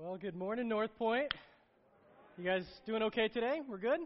[0.00, 1.34] Well, good morning, North Point.
[2.36, 3.62] You guys doing okay today?
[3.68, 3.98] We're good?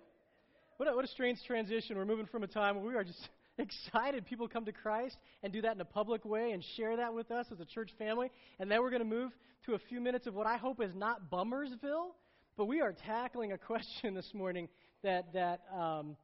[0.79, 1.98] What a, what a strange transition.
[1.98, 5.52] We're moving from a time where we are just excited people come to Christ and
[5.52, 8.30] do that in a public way and share that with us as a church family.
[8.59, 9.32] And then we're going to move
[9.66, 12.14] to a few minutes of what I hope is not Bummersville,
[12.56, 14.70] but we are tackling a question this morning
[15.02, 16.16] that, that um,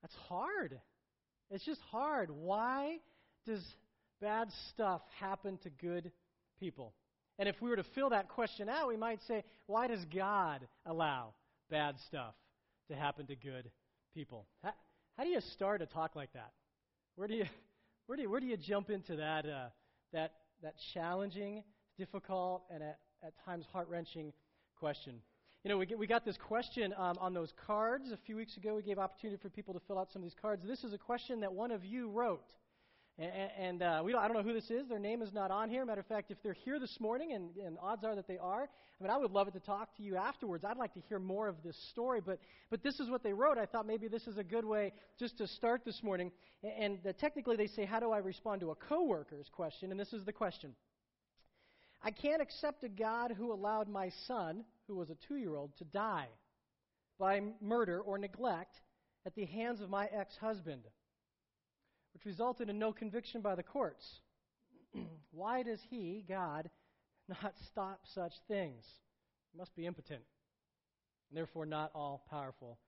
[0.00, 0.80] that's hard.
[1.52, 2.32] It's just hard.
[2.32, 2.96] Why
[3.46, 3.62] does
[4.20, 6.10] bad stuff happen to good
[6.58, 6.94] people?
[7.38, 10.66] And if we were to fill that question out, we might say, why does God
[10.86, 11.34] allow
[11.70, 12.34] bad stuff
[12.88, 13.70] to happen to good
[14.14, 14.46] people?
[14.62, 14.72] How,
[15.16, 16.52] how do you start a talk like that?
[17.16, 17.44] Where do you,
[18.06, 19.68] where do you, where do you jump into that, uh,
[20.12, 20.32] that,
[20.62, 21.64] that challenging,
[21.96, 24.32] difficult, and at, at times heart wrenching
[24.78, 25.14] question?
[25.64, 28.56] You know, we, get, we got this question um, on those cards a few weeks
[28.56, 28.74] ago.
[28.74, 30.62] We gave opportunity for people to fill out some of these cards.
[30.66, 32.50] This is a question that one of you wrote.
[33.18, 34.88] And, and uh, we don't, I don't know who this is.
[34.88, 35.84] Their name is not on here.
[35.84, 38.62] Matter of fact, if they're here this morning, and, and odds are that they are,
[38.62, 40.64] I mean, I would love it to talk to you afterwards.
[40.64, 42.20] I'd like to hear more of this story.
[42.24, 42.38] But,
[42.70, 43.58] but this is what they wrote.
[43.58, 46.30] I thought maybe this is a good way just to start this morning.
[46.62, 49.90] And, and uh, technically, they say, How do I respond to a coworker's question?
[49.90, 50.74] And this is the question.
[52.02, 55.76] I can't accept a God who allowed my son, who was a two year old,
[55.78, 56.28] to die
[57.18, 58.80] by murder or neglect
[59.24, 60.82] at the hands of my ex husband,
[62.14, 64.20] which resulted in no conviction by the courts.
[65.32, 66.70] Why does he, God,
[67.28, 68.84] not stop such things?
[69.52, 70.22] He must be impotent,
[71.30, 72.78] and therefore not all powerful.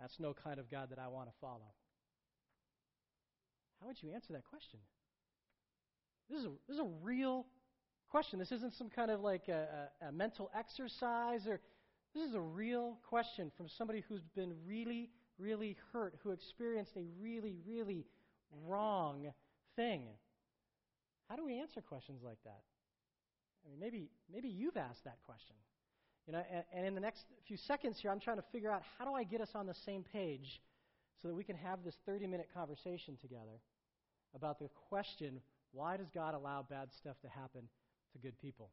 [0.00, 1.72] That's no kind of God that I want to follow.
[3.80, 4.80] How would you answer that question?
[6.30, 7.46] This is a, this is a real
[8.10, 8.38] question.
[8.38, 11.60] This isn't some kind of like a, a, a mental exercise, or
[12.14, 17.02] this is a real question from somebody who's been really, really hurt, who experienced a
[17.20, 18.06] really, really
[18.66, 19.32] wrong
[19.76, 20.02] thing.
[21.28, 22.62] How do we answer questions like that?
[23.64, 25.56] I mean, maybe maybe you've asked that question.
[26.26, 28.82] You know, and, and in the next few seconds here, I'm trying to figure out
[28.98, 30.60] how do I get us on the same page
[31.20, 33.60] so that we can have this 30-minute conversation together
[34.34, 35.40] about the question:
[35.72, 37.68] Why does God allow bad stuff to happen
[38.14, 38.70] to good people.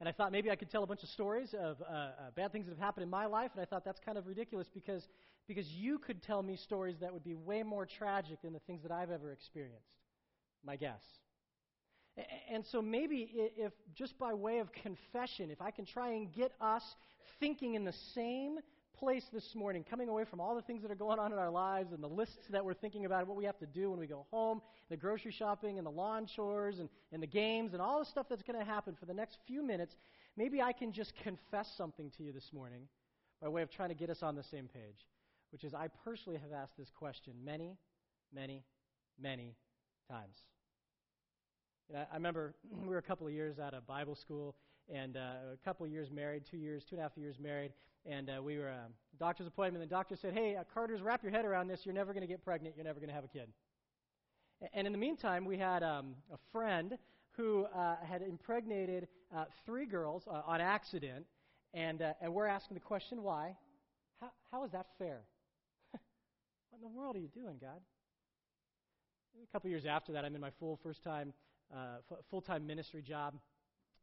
[0.00, 2.52] And I thought maybe I could tell a bunch of stories of uh, uh, bad
[2.52, 5.08] things that have happened in my life, and I thought that's kind of ridiculous because,
[5.46, 8.82] because you could tell me stories that would be way more tragic than the things
[8.82, 9.96] that I've ever experienced.
[10.64, 11.02] My guess.
[12.48, 16.52] And so maybe if just by way of confession, if I can try and get
[16.60, 16.82] us
[17.40, 18.58] thinking in the same
[18.94, 21.50] place this morning, coming away from all the things that are going on in our
[21.50, 24.06] lives and the lists that we're thinking about, what we have to do when we
[24.06, 27.98] go home, the grocery shopping and the lawn chores and, and the games and all
[27.98, 29.96] the stuff that's going to happen for the next few minutes,
[30.36, 32.82] maybe I can just confess something to you this morning
[33.42, 35.04] by way of trying to get us on the same page,
[35.54, 37.78] which is I personally have asked this question many,
[38.34, 38.64] many,
[39.22, 39.54] many
[40.10, 40.36] times.
[41.88, 44.56] You know, I remember we were a couple of years out of Bible school,
[44.92, 47.72] and uh, a couple of years married, two years, two and a half years married,
[48.04, 49.80] and uh, we were a um, doctor's appointment.
[49.80, 51.82] And the doctor said, "Hey, uh, Carter's, wrap your head around this.
[51.86, 52.74] You're never going to get pregnant.
[52.76, 53.46] You're never going to have a kid."
[54.72, 56.98] And in the meantime, we had um, a friend
[57.36, 61.26] who uh, had impregnated uh, three girls uh, on accident,
[61.74, 63.56] and uh, and we're asking the question, why?
[64.20, 65.20] How how is that fair?
[66.74, 67.80] What in the world are you doing, God?
[69.42, 71.32] A couple years after that, I'm in my full first time
[71.72, 71.98] uh,
[72.30, 73.34] full time ministry job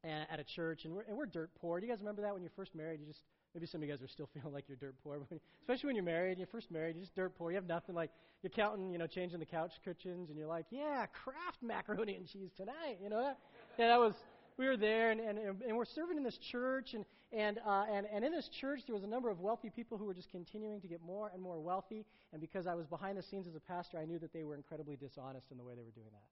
[0.04, 1.80] at a church, and we're, and we're dirt poor.
[1.80, 3.00] Do you guys remember that when you're first married?
[3.00, 3.22] You just
[3.54, 5.20] maybe some of you guys are still feeling like you're dirt poor,
[5.62, 6.38] especially when you're married.
[6.38, 7.52] You're first married, you're just dirt poor.
[7.52, 7.94] You have nothing.
[7.94, 8.12] Like
[8.42, 12.28] you're counting, you know, changing the couch cushions, and you're like, yeah, Kraft macaroni and
[12.28, 12.98] cheese tonight.
[13.02, 13.38] You know, that,
[13.78, 14.14] yeah, that was.
[14.58, 18.06] We were there, and, and, and we're serving in this church, and, and, uh, and,
[18.14, 20.82] and in this church, there was a number of wealthy people who were just continuing
[20.82, 22.06] to get more and more wealthy.
[22.32, 24.56] And because I was behind the scenes as a pastor, I knew that they were
[24.56, 26.28] incredibly dishonest in the way they were doing that.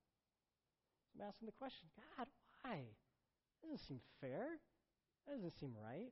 [1.14, 1.88] So I'm asking the question
[2.18, 2.28] God,
[2.62, 2.82] why?
[3.62, 4.60] That doesn't seem fair.
[5.26, 6.12] That doesn't seem right.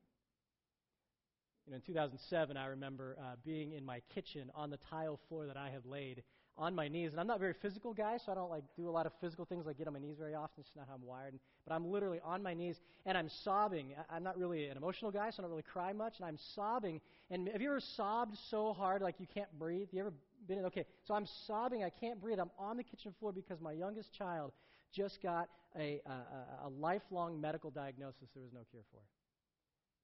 [1.65, 5.47] You know, in 2007, I remember uh, being in my kitchen on the tile floor
[5.47, 6.23] that I had laid
[6.57, 7.11] on my knees.
[7.11, 9.11] And I'm not a very physical guy, so I don't like do a lot of
[9.21, 10.61] physical things like get on my knees very often.
[10.61, 11.35] It's not how I'm wired.
[11.67, 13.93] But I'm literally on my knees and I'm sobbing.
[14.09, 16.15] I'm not really an emotional guy, so I don't really cry much.
[16.17, 16.99] And I'm sobbing.
[17.29, 19.87] And have you ever sobbed so hard like you can't breathe?
[19.91, 20.13] You ever
[20.47, 20.65] been in?
[20.65, 21.83] Okay, so I'm sobbing.
[21.83, 22.39] I can't breathe.
[22.39, 24.51] I'm on the kitchen floor because my youngest child
[24.93, 29.01] just got a, a, a lifelong medical diagnosis there was no cure for.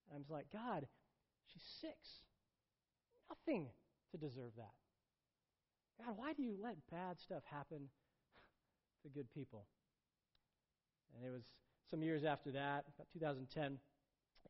[0.09, 0.85] And I was like, God,
[1.51, 1.95] she's six.
[3.29, 3.67] Nothing
[4.11, 4.73] to deserve that.
[5.99, 7.89] God, why do you let bad stuff happen
[9.03, 9.65] to good people?
[11.15, 11.43] And it was
[11.91, 13.77] some years after that, about 2010,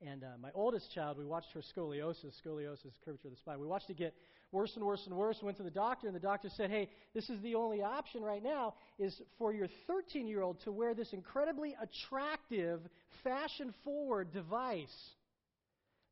[0.06, 3.60] and uh, my oldest child, we watched her scoliosis, scoliosis, curvature of the spine.
[3.60, 4.13] We watched it get
[4.51, 5.38] worse and worse and worse.
[5.42, 8.44] Went to the doctor, and the doctor said, Hey, this is the only option right
[8.44, 12.81] now is for your 13 year old to wear this incredibly attractive,
[13.24, 14.88] fashion forward device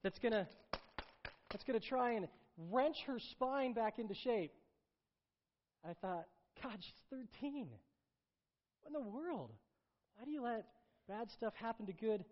[0.03, 0.47] that's to
[1.51, 2.27] that's to try and
[2.71, 4.51] wrench her spine back into shape.
[5.87, 6.25] I thought,
[6.61, 7.67] God, she's 13.
[8.81, 9.51] What in the world?
[10.15, 10.65] Why do you let
[11.07, 12.23] bad stuff happen to good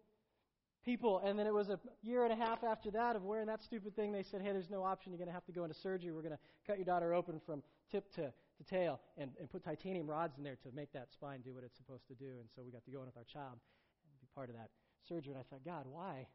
[0.86, 1.22] people?
[1.24, 3.96] And then it was a year and a half after that of wearing that stupid
[3.96, 4.12] thing.
[4.12, 5.12] They said, hey, there's no option.
[5.12, 6.12] You're going to have to go into surgery.
[6.12, 9.64] We're going to cut your daughter open from tip to, to tail and, and put
[9.64, 12.40] titanium rods in there to make that spine do what it's supposed to do.
[12.40, 14.70] And so we got to go in with our child and be part of that
[15.08, 15.34] surgery.
[15.34, 16.28] And I thought, God, why?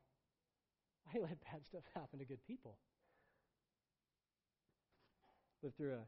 [1.05, 2.77] Why let bad stuff happen to good people?
[5.63, 6.05] Lived through a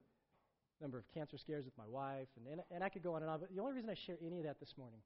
[0.80, 3.30] number of cancer scares with my wife, and, and, and I could go on and
[3.30, 5.00] on, but the only reason I share any of that this morning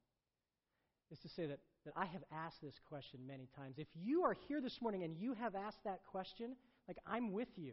[1.10, 3.76] is to say that, that I have asked this question many times.
[3.78, 6.56] If you are here this morning and you have asked that question,
[6.86, 7.72] like I'm with you.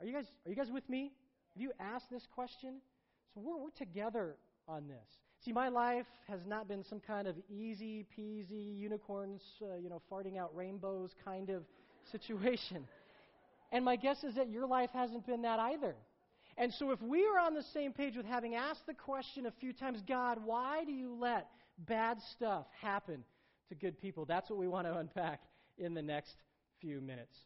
[0.00, 1.12] Are you guys, are you guys with me?
[1.54, 2.80] Have you asked this question?
[3.34, 4.36] So we're, we're together
[4.66, 5.06] on this.
[5.44, 10.00] See, my life has not been some kind of easy peasy unicorns, uh, you know,
[10.10, 11.64] farting out rainbows kind of
[12.10, 12.86] situation.
[13.72, 15.94] And my guess is that your life hasn't been that either.
[16.62, 19.50] And so, if we are on the same page with having asked the question a
[19.50, 23.24] few times, God, why do you let bad stuff happen
[23.68, 24.26] to good people?
[24.26, 25.42] That's what we want to unpack
[25.76, 26.36] in the next
[26.80, 27.36] few minutes.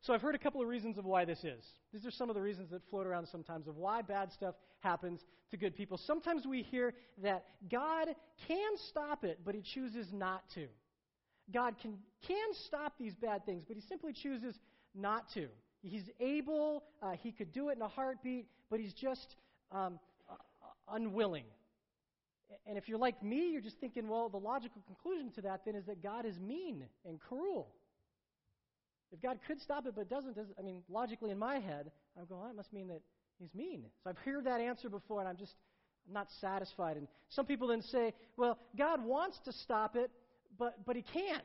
[0.00, 1.64] So, I've heard a couple of reasons of why this is.
[1.92, 5.20] These are some of the reasons that float around sometimes of why bad stuff happens
[5.52, 5.98] to good people.
[5.98, 8.08] Sometimes we hear that God
[8.48, 10.66] can stop it, but He chooses not to.
[11.54, 14.58] God can, can stop these bad things, but He simply chooses
[14.96, 15.46] not to.
[15.82, 19.36] He's able, uh, he could do it in a heartbeat, but he's just
[19.72, 19.98] um,
[20.88, 21.44] unwilling.
[22.66, 25.74] And if you're like me, you're just thinking, well, the logical conclusion to that then
[25.74, 27.74] is that God is mean and cruel.
[29.10, 32.26] If God could stop it but doesn't, does, I mean, logically in my head, I'm
[32.26, 33.00] going, well, that must mean that
[33.38, 33.84] he's mean.
[34.04, 35.54] So I've heard that answer before, and I'm just
[36.06, 36.96] I'm not satisfied.
[36.96, 40.10] And some people then say, well, God wants to stop it,
[40.58, 41.42] but, but he can't.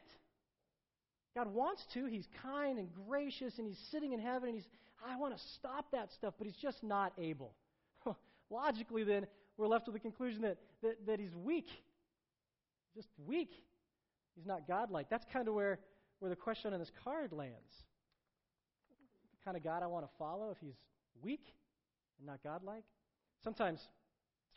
[1.37, 2.05] God wants to.
[2.05, 4.67] He's kind and gracious, and He's sitting in heaven, and He's,
[5.07, 7.53] I want to stop that stuff, but He's just not able.
[8.49, 11.67] Logically, then, we're left with the conclusion that, that, that He's weak.
[12.95, 13.51] Just weak.
[14.35, 15.11] He's not godlike.
[15.11, 15.77] That's kind of where,
[16.19, 17.53] where the question on this card lands.
[18.89, 20.77] The kind of God I want to follow if He's
[21.21, 21.45] weak
[22.17, 22.83] and not godlike?
[23.43, 23.79] Sometimes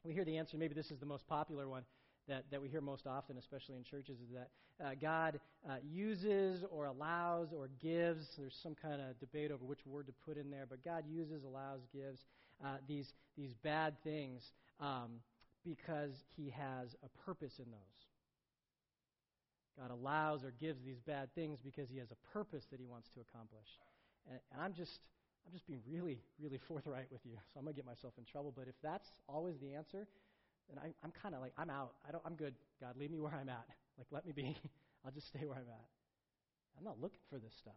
[0.03, 1.83] we hear the answer, maybe this is the most popular one
[2.31, 4.51] that, that we hear most often, especially in churches, is that
[4.85, 8.29] uh, God uh, uses or allows or gives.
[8.39, 11.45] There's some kind of debate over which word to put in there, but God uses,
[11.45, 12.21] allows, gives
[12.65, 15.11] uh, these, these bad things um,
[15.65, 17.99] because He has a purpose in those.
[19.79, 23.09] God allows or gives these bad things because He has a purpose that He wants
[23.15, 23.69] to accomplish.
[24.31, 25.01] And, and I'm just.
[25.47, 28.25] I'm just being really, really forthright with you, so I'm going to get myself in
[28.25, 28.53] trouble.
[28.55, 30.07] But if that's always the answer,
[30.71, 31.93] and I, I'm kind of like, I'm out.
[32.07, 32.55] I don't, I'm good.
[32.81, 33.67] God, leave me where I'm at.
[33.99, 34.57] Like, let me be.
[35.05, 35.89] I'll just stay where I'm at.
[36.79, 37.77] I'm not looking for this stuff.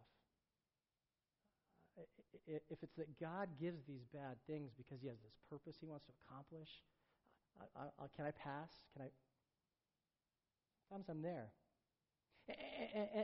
[2.46, 6.06] If it's that God gives these bad things because He has this purpose He wants
[6.06, 6.68] to accomplish,
[7.60, 8.70] I, I, can I pass?
[8.94, 9.10] Can I?
[10.88, 11.52] Sometimes I'm there.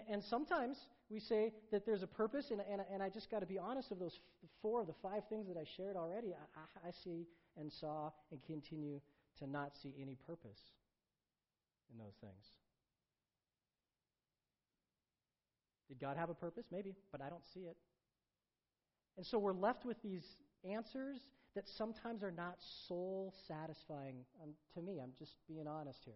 [0.09, 0.77] And sometimes
[1.11, 3.91] we say that there's a purpose, and, and, and I just got to be honest
[3.91, 4.19] of those
[4.63, 6.35] four of the five things that I shared already.
[6.35, 7.27] I, I see
[7.57, 9.01] and saw and continue
[9.39, 10.61] to not see any purpose
[11.93, 12.45] in those things.
[15.89, 16.67] Did God have a purpose?
[16.71, 17.77] Maybe, but I don't see it.
[19.17, 20.25] And so we're left with these
[20.65, 21.19] answers
[21.57, 22.57] that sometimes are not
[22.87, 25.01] soul satisfying um, to me.
[25.03, 26.15] I'm just being honest here.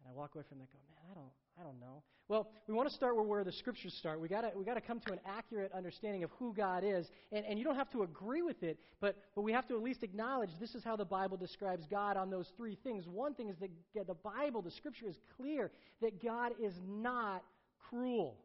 [0.00, 2.02] And I walk away from that go, man, I don't, I don't know.
[2.28, 4.20] Well, we want to start where, where the scriptures start.
[4.20, 7.44] We got we got to come to an accurate understanding of who God is, and,
[7.44, 10.02] and you don't have to agree with it, but but we have to at least
[10.02, 13.06] acknowledge this is how the Bible describes God on those three things.
[13.06, 17.42] One thing is that the Bible, the Scripture, is clear that God is not
[17.90, 18.36] cruel.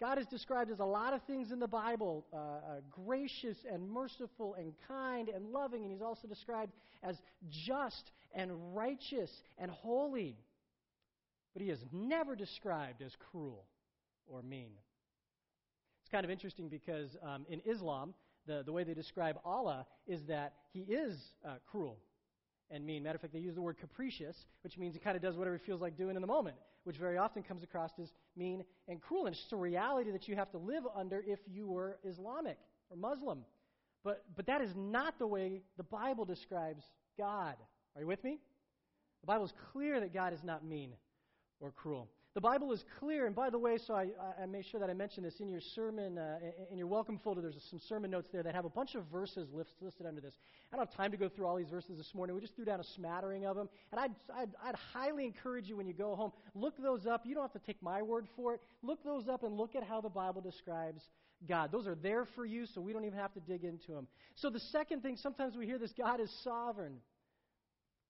[0.00, 3.88] God is described as a lot of things in the Bible uh, uh, gracious and
[3.88, 7.16] merciful and kind and loving, and He's also described as
[7.50, 10.36] just and righteous and holy
[11.54, 13.64] but he is never described as cruel
[14.26, 14.72] or mean.
[16.02, 18.12] It's kind of interesting because um, in Islam,
[18.46, 21.96] the, the way they describe Allah is that he is uh, cruel
[22.70, 23.02] and mean.
[23.02, 25.56] Matter of fact, they use the word capricious, which means he kind of does whatever
[25.56, 29.00] he feels like doing in the moment, which very often comes across as mean and
[29.00, 29.26] cruel.
[29.26, 32.58] And it's just a reality that you have to live under if you were Islamic
[32.90, 33.44] or Muslim.
[34.02, 36.84] But, but that is not the way the Bible describes
[37.16, 37.54] God.
[37.94, 38.38] Are you with me?
[39.22, 40.90] The Bible is clear that God is not mean
[41.60, 42.08] or cruel.
[42.34, 44.08] The Bible is clear, and by the way, so I,
[44.42, 47.40] I made sure that I mentioned this in your sermon, uh, in your welcome folder.
[47.40, 50.34] There's some sermon notes there that have a bunch of verses listed under this.
[50.72, 52.34] I don't have time to go through all these verses this morning.
[52.34, 55.76] We just threw down a smattering of them, and I'd, I'd, I'd highly encourage you
[55.76, 57.24] when you go home, look those up.
[57.24, 58.60] You don't have to take my word for it.
[58.82, 61.02] Look those up and look at how the Bible describes
[61.48, 61.70] God.
[61.70, 64.08] Those are there for you, so we don't even have to dig into them.
[64.34, 66.96] So the second thing, sometimes we hear this: God is sovereign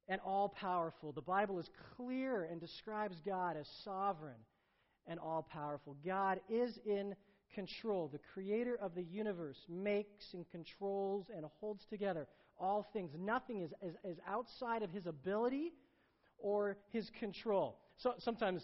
[0.08, 1.12] and all powerful.
[1.12, 4.40] The Bible is clear and describes God as sovereign
[5.06, 5.96] and all powerful.
[6.04, 7.14] God is in
[7.54, 8.08] control.
[8.08, 12.26] The creator of the universe makes and controls and holds together
[12.58, 13.10] all things.
[13.18, 15.72] Nothing is, is, is outside of his ability
[16.38, 17.78] or his control.
[17.96, 18.62] So sometimes,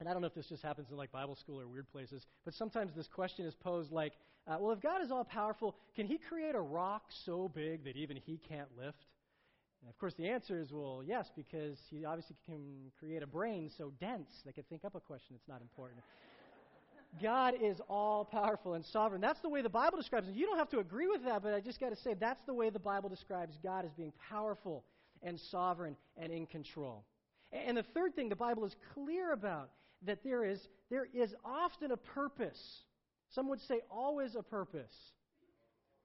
[0.00, 2.26] and I don't know if this just happens in like Bible school or weird places,
[2.44, 4.12] but sometimes this question is posed like,
[4.46, 7.96] uh, well, if God is all powerful, can he create a rock so big that
[7.96, 9.04] even he can't lift?
[9.80, 13.70] And of course, the answer is well, yes, because he obviously can create a brain
[13.76, 16.00] so dense that could think up a question that's not important.
[17.22, 19.20] God is all powerful and sovereign.
[19.20, 20.34] That's the way the Bible describes it.
[20.34, 22.54] You don't have to agree with that, but I just got to say that's the
[22.54, 24.84] way the Bible describes God as being powerful
[25.22, 27.04] and sovereign and in control.
[27.52, 29.70] And the third thing the Bible is clear about
[30.04, 32.82] that there is there is often a purpose.
[33.30, 34.94] Some would say always a purpose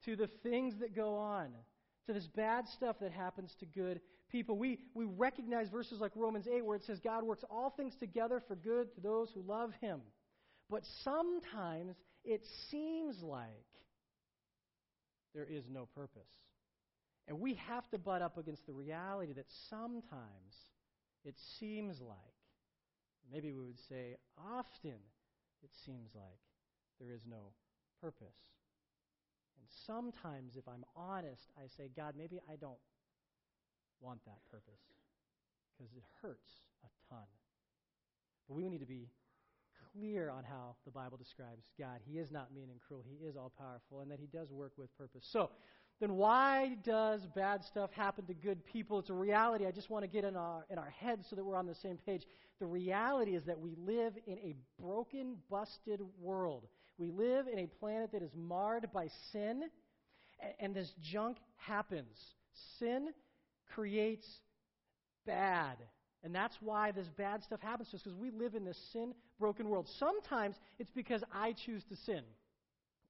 [0.06, 1.50] to the things that go on
[2.08, 4.58] to this bad stuff that happens to good people.
[4.58, 8.42] We, we recognize verses like Romans 8 where it says God works all things together
[8.48, 10.02] for good to those who love him.
[10.70, 13.48] But sometimes it seems like
[15.34, 16.22] there is no purpose.
[17.28, 20.56] And we have to butt up against the reality that sometimes
[21.24, 22.18] it seems like,
[23.32, 25.00] maybe we would say often,
[25.64, 26.40] it seems like
[27.00, 27.54] there is no
[28.02, 28.28] purpose.
[29.64, 32.80] And sometimes, if I'm honest, I say, God, maybe I don't
[34.02, 34.84] want that purpose
[35.72, 36.52] because it hurts
[36.84, 37.24] a ton.
[38.50, 39.08] But we need to be
[39.94, 42.02] clear on how the Bible describes God.
[42.04, 44.74] He is not mean and cruel, He is all powerful, and that He does work
[44.78, 45.26] with purpose.
[45.32, 45.50] So,
[46.02, 49.00] then why does bad stuff happen to good people?
[49.00, 49.66] It's a reality.
[49.66, 51.76] I just want to get in our, in our heads so that we're on the
[51.76, 52.24] same page.
[52.60, 56.68] The reality is that we live in a broken, busted world.
[57.04, 59.64] We live in a planet that is marred by sin,
[60.60, 62.18] and this junk happens.
[62.80, 63.10] Sin
[63.74, 64.26] creates
[65.26, 65.76] bad.
[66.24, 69.14] And that's why this bad stuff happens to us, because we live in this sin
[69.38, 69.90] broken world.
[70.00, 72.24] Sometimes it's because I choose to sin.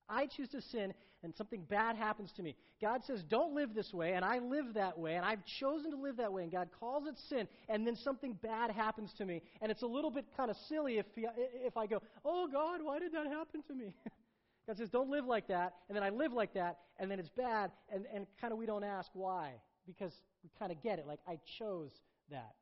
[0.09, 0.93] I choose to sin
[1.23, 2.55] and something bad happens to me.
[2.81, 5.97] God says, don't live this way, and I live that way, and I've chosen to
[5.97, 9.41] live that way, and God calls it sin, and then something bad happens to me.
[9.61, 12.99] And it's a little bit kind of silly if, if I go, oh, God, why
[12.99, 13.93] did that happen to me?
[14.67, 17.29] God says, don't live like that, and then I live like that, and then it's
[17.29, 19.53] bad, and, and kind of we don't ask why,
[19.87, 21.91] because we kind of get it, like I chose
[22.29, 22.53] that.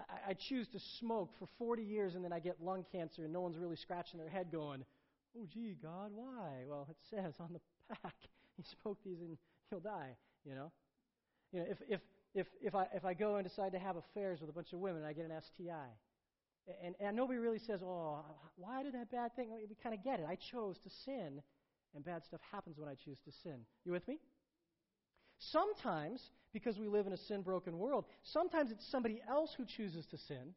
[0.00, 3.32] I, I choose to smoke for 40 years, and then I get lung cancer, and
[3.32, 4.84] no one's really scratching their head going,
[5.38, 6.64] oh, gee, God, why?
[6.66, 8.14] Well, it says on the back,
[8.58, 9.36] you smoke these and
[9.70, 10.72] you'll die, you know?
[11.52, 12.00] You know, if, if,
[12.34, 14.80] if, if, I, if I go and decide to have affairs with a bunch of
[14.80, 15.88] women and I get an STI,
[16.82, 18.24] and, and nobody really says, oh,
[18.56, 19.50] why did that bad thing?
[19.68, 20.26] We kind of get it.
[20.28, 21.40] I chose to sin,
[21.94, 23.60] and bad stuff happens when I choose to sin.
[23.84, 24.18] You with me?
[25.38, 26.20] Sometimes,
[26.52, 30.18] because we live in a sin broken world, sometimes it's somebody else who chooses to
[30.18, 30.54] sin,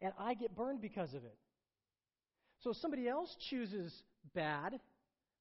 [0.00, 1.36] and I get burned because of it.
[2.62, 3.92] So if somebody else chooses
[4.34, 4.78] bad,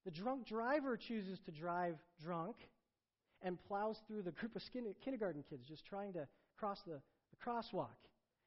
[0.06, 2.56] the drunk driver chooses to drive drunk
[3.44, 4.62] and plows through the group of
[5.04, 6.94] kindergarten kids just trying to cross the,
[7.32, 7.88] the crosswalk.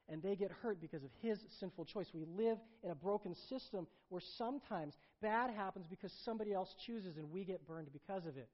[0.08, 2.06] And they get hurt because of his sinful choice.
[2.12, 7.30] We live in a broken system where sometimes bad happens because somebody else chooses and
[7.30, 8.48] we get burned because of it.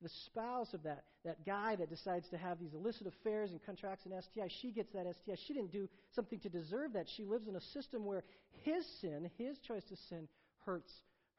[0.00, 4.06] The spouse of that, that guy that decides to have these illicit affairs and contracts
[4.06, 5.34] an STI, she gets that STI.
[5.46, 7.06] She didn't do something to deserve that.
[7.16, 8.22] She lives in a system where
[8.62, 10.28] his sin, his choice to sin,
[10.64, 10.92] hurts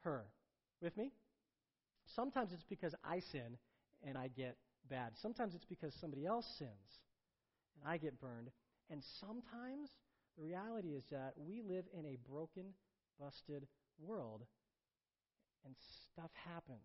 [0.04, 0.24] her.
[0.82, 1.12] With me?
[2.14, 3.56] Sometimes it's because I sin
[4.06, 4.56] and I get
[4.88, 5.12] bad.
[5.22, 6.98] Sometimes it's because somebody else sins
[7.80, 8.50] and I get burned.
[8.90, 9.88] And sometimes
[10.36, 12.64] the reality is that we live in a broken,
[13.18, 13.66] busted
[13.98, 14.42] world
[15.64, 15.74] and
[16.12, 16.80] stuff happens.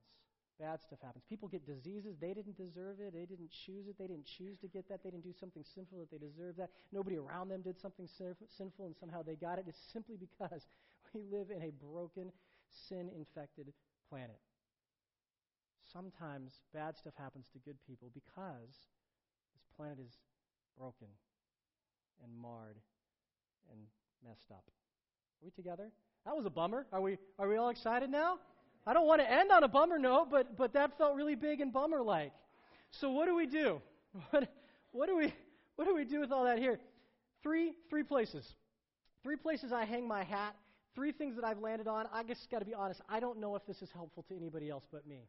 [0.59, 1.25] Bad stuff happens.
[1.27, 2.15] People get diseases.
[2.19, 3.13] They didn't deserve it.
[3.13, 3.97] They didn't choose it.
[3.99, 5.03] They didn't choose to get that.
[5.03, 6.69] They didn't do something sinful that they deserved that.
[6.93, 9.65] Nobody around them did something sinful and somehow they got it.
[9.67, 10.67] It's simply because
[11.13, 12.31] we live in a broken,
[12.69, 13.73] sin infected
[14.09, 14.39] planet.
[15.91, 18.87] Sometimes bad stuff happens to good people because
[19.53, 20.15] this planet is
[20.77, 21.07] broken
[22.23, 22.77] and marred
[23.71, 23.79] and
[24.23, 24.63] messed up.
[24.67, 25.91] Are we together?
[26.25, 26.87] That was a bummer.
[26.93, 28.39] Are we, are we all excited now?
[28.87, 31.59] I don't want to end on a bummer note, but, but that felt really big
[31.61, 32.33] and bummer like.
[32.91, 33.81] So what do we do?
[34.31, 34.47] What,
[34.93, 35.33] what, do we,
[35.75, 36.79] what do we do with all that here?
[37.43, 38.55] Three, three places.
[39.23, 40.55] Three places I hang my hat,
[40.95, 42.05] three things that I've landed on.
[42.13, 44.69] I just got to be honest, I don't know if this is helpful to anybody
[44.69, 45.27] else but me.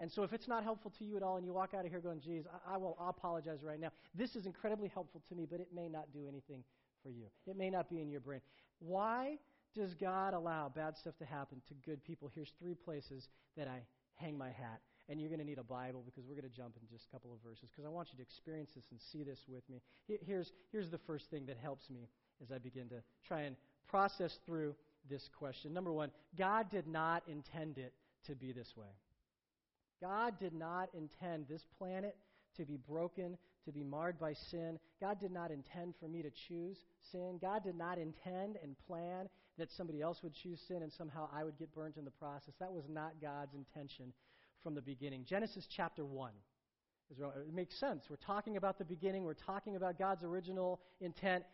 [0.00, 1.90] And so if it's not helpful to you at all and you walk out of
[1.90, 3.90] here going, geez, I, I will I'll apologize right now.
[4.14, 6.64] This is incredibly helpful to me, but it may not do anything
[7.02, 7.26] for you.
[7.46, 8.40] It may not be in your brain.
[8.80, 9.38] Why
[9.74, 12.30] does God allow bad stuff to happen to good people?
[12.34, 13.80] Here's three places that I
[14.16, 14.80] hang my hat.
[15.08, 17.12] And you're going to need a Bible because we're going to jump in just a
[17.12, 19.82] couple of verses because I want you to experience this and see this with me.
[20.06, 22.08] Here's, here's the first thing that helps me
[22.42, 24.74] as I begin to try and process through
[25.10, 25.74] this question.
[25.74, 27.92] Number one, God did not intend it
[28.26, 28.88] to be this way.
[30.00, 32.16] God did not intend this planet
[32.56, 34.78] to be broken, to be marred by sin.
[35.00, 36.78] God did not intend for me to choose
[37.12, 37.38] sin.
[37.40, 39.28] God did not intend and plan
[39.58, 42.54] that somebody else would choose sin and somehow I would get burnt in the process.
[42.60, 44.12] That was not God's intention
[44.62, 45.24] from the beginning.
[45.28, 46.32] Genesis chapter 1.
[47.10, 48.04] It makes sense.
[48.08, 51.44] We're talking about the beginning, we're talking about God's original intent.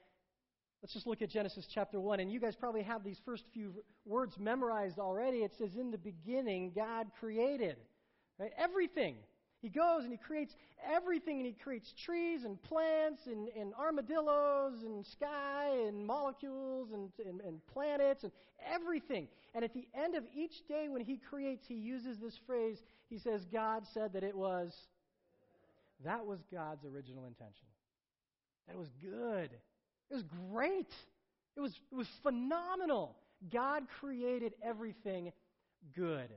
[0.83, 2.21] Let's just look at Genesis chapter 1.
[2.21, 3.75] And you guys probably have these first few
[4.07, 5.39] words memorized already.
[5.39, 7.77] It says, In the beginning, God created.
[8.39, 8.53] Right?
[8.57, 9.17] Everything.
[9.63, 10.55] He goes and he creates
[10.91, 17.11] everything, and he creates trees and plants and, and armadillos and sky and molecules and,
[17.27, 18.33] and, and planets and
[18.73, 19.29] everything.
[19.55, 22.79] And at the end of each day when he creates, he uses this phrase.
[23.11, 24.75] He says, God said that it was.
[26.05, 27.67] That was God's original intention.
[28.67, 29.51] That was good.
[30.11, 30.91] It was great.
[31.57, 33.17] It was, it was phenomenal.
[33.53, 35.33] God created everything
[35.95, 36.31] good.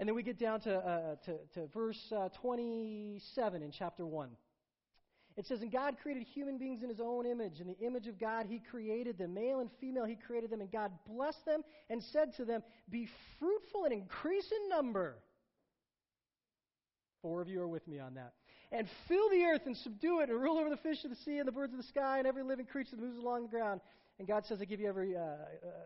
[0.00, 4.30] And then we get down to, uh, to, to, verse uh, 27 in chapter 1.
[5.36, 7.60] It says, And God created human beings in his own image.
[7.60, 9.34] In the image of God, he created them.
[9.34, 10.62] Male and female, he created them.
[10.62, 15.18] And God blessed them and said to them, Be fruitful and increase in number.
[17.20, 18.32] Four of you are with me on that.
[18.72, 21.36] And fill the earth and subdue it and rule over the fish of the sea
[21.36, 23.82] and the birds of the sky and every living creature that moves along the ground.
[24.20, 25.34] And God says, I give you every uh, uh,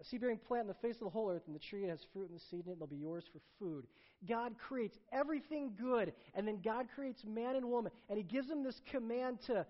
[0.02, 2.28] seed bearing plant in the face of the whole earth, and the tree has fruit
[2.28, 3.86] and the seed in it, and they'll be yours for food.
[4.28, 8.64] God creates everything good, and then God creates man and woman, and He gives them
[8.64, 9.64] this command to,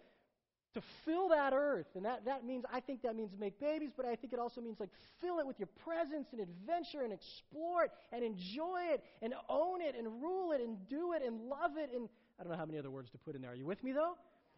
[0.73, 1.89] to fill that earth.
[1.95, 4.63] And that, that means, I think that means make babies, but I think it also
[4.63, 4.89] means like
[5.21, 9.83] fill it with your presence and adventure and explore it and enjoy it and own
[9.83, 11.91] it and rule it and do it and love it.
[11.95, 12.09] And
[12.41, 13.51] I don't know how many other words to put in there.
[13.51, 14.15] Are you with me though?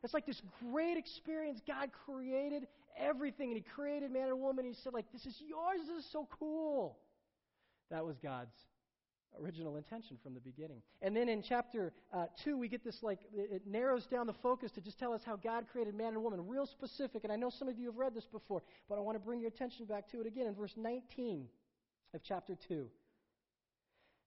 [0.06, 0.40] It's like this
[0.70, 1.60] great experience.
[1.66, 4.64] God created everything, and He created man and woman.
[4.64, 5.80] And he said, like, this is yours.
[5.84, 6.96] This is so cool.
[7.90, 8.54] That was God's
[9.42, 10.80] original intention from the beginning.
[11.02, 14.70] And then in chapter uh, 2, we get this, like, it narrows down the focus
[14.76, 17.24] to just tell us how God created man and woman, real specific.
[17.24, 19.40] And I know some of you have read this before, but I want to bring
[19.40, 21.48] your attention back to it again in verse 19
[22.14, 22.86] of chapter 2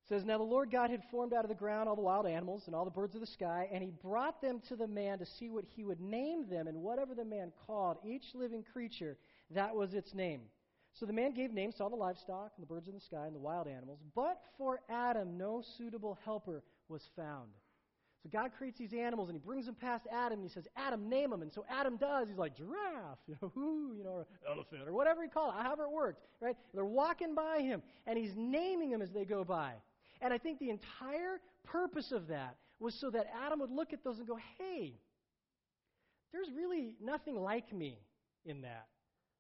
[0.10, 2.64] says, Now the Lord God had formed out of the ground all the wild animals
[2.66, 5.26] and all the birds of the sky, and he brought them to the man to
[5.26, 9.18] see what he would name them, and whatever the man called each living creature,
[9.52, 10.42] that was its name.
[10.94, 13.28] So the man gave names to all the livestock and the birds in the sky
[13.28, 17.50] and the wild animals, but for Adam no suitable helper was found.
[18.24, 21.08] So God creates these animals and he brings them past Adam and he says, Adam,
[21.08, 21.42] name them.
[21.42, 22.28] And so Adam does.
[22.28, 25.84] He's like, giraffe, you know, you know, or elephant, or whatever he called it, however
[25.84, 26.58] it worked, right?
[26.74, 29.76] They're walking by him and he's naming them as they go by.
[30.22, 34.04] And I think the entire purpose of that was so that Adam would look at
[34.04, 34.94] those and go, hey,
[36.32, 37.98] there's really nothing like me
[38.46, 38.88] in that.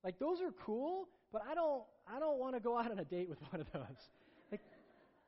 [0.03, 3.05] Like those are cool, but I don't I don't want to go out on a
[3.05, 3.83] date with one of those.
[4.51, 4.61] Like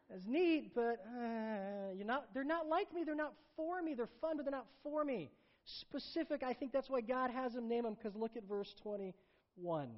[0.09, 3.93] it's neat, but uh, you're not they're not like me, they're not for me.
[3.93, 5.29] They're fun, but they're not for me.
[5.65, 9.89] Specific, I think that's why God has them name them because look at verse 21.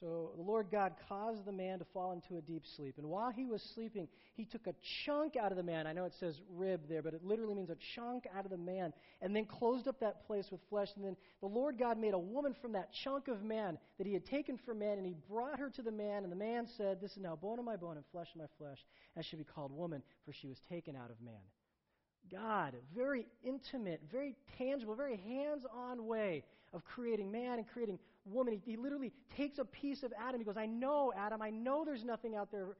[0.00, 2.94] So the Lord God caused the man to fall into a deep sleep.
[2.96, 5.86] And while he was sleeping, he took a chunk out of the man.
[5.86, 8.56] I know it says rib there, but it literally means a chunk out of the
[8.56, 8.94] man.
[9.20, 10.88] And then closed up that place with flesh.
[10.96, 14.14] And then the Lord God made a woman from that chunk of man that he
[14.14, 14.96] had taken from man.
[14.96, 16.22] And he brought her to the man.
[16.22, 18.48] And the man said, This is now bone of my bone and flesh of my
[18.56, 18.78] flesh.
[19.16, 21.34] And she be called woman, for she was taken out of man.
[22.32, 27.98] God, very intimate, very tangible, very hands on way of creating man and creating
[28.30, 28.60] woman.
[28.64, 30.40] He, he, literally takes a piece of Adam.
[30.40, 32.76] He goes, I know, Adam, I know there's nothing out there